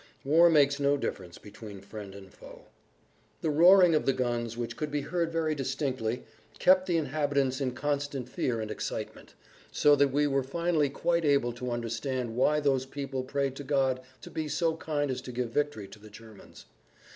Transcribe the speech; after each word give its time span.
War 0.23 0.49
makes 0.49 0.79
no 0.79 0.97
difference 0.97 1.37
between 1.37 1.79
friend 1.79 2.15
and 2.15 2.33
foe. 2.33 2.63
The 3.41 3.51
roaring 3.51 3.93
of 3.93 4.07
the 4.07 4.13
guns, 4.13 4.57
which 4.57 4.75
could 4.75 4.89
be 4.89 5.01
heard 5.01 5.31
very 5.31 5.53
distinctly, 5.53 6.23
kept 6.57 6.87
the 6.87 6.97
inhabitants 6.97 7.61
in 7.61 7.73
constant 7.75 8.27
fear 8.27 8.59
and 8.59 8.71
excitement, 8.71 9.35
so 9.71 9.95
that 9.95 10.07
we 10.11 10.25
were 10.25 10.41
finally 10.41 10.89
quite 10.89 11.23
able 11.23 11.53
to 11.53 11.69
understand 11.69 12.35
why 12.35 12.59
those 12.59 12.87
people 12.87 13.21
prayed 13.21 13.55
to 13.57 13.63
God 13.63 14.01
to 14.21 14.31
be 14.31 14.47
so 14.47 14.75
kind 14.75 15.11
as 15.11 15.21
to 15.21 15.31
give 15.31 15.49
victory 15.51 15.87
to 15.89 15.99
the 15.99 16.09
Germans. 16.09 16.65